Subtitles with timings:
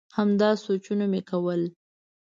[0.17, 1.61] همدا سوچونه مي کول؟